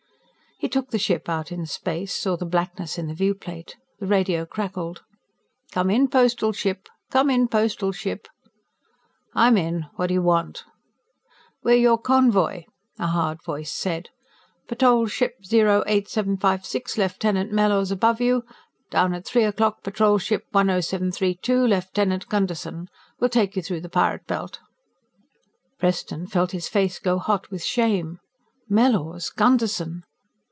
[0.63, 3.77] He took the ship out in space, saw the blackness in the viewplate.
[3.99, 5.01] The radio crackled.
[5.71, 6.87] "Come in, Postal Ship.
[7.09, 8.27] Come in, Postal Ship."
[9.33, 9.87] "I'm in.
[9.95, 10.65] What do you want?"
[11.63, 12.65] "We're your convoy,"
[12.99, 14.09] a hard voice said.
[14.67, 18.43] "Patrol Ship 08756, Lieutenant Mellors, above you.
[18.91, 22.87] Down at three o'clock, Patrol Ship 10732, Lieutenant Gunderson.
[23.19, 24.59] We'll take you through the Pirate Belt."
[25.79, 28.19] Preston felt his face go hot with shame.
[28.69, 29.31] Mellors!
[29.31, 30.03] Gunderson!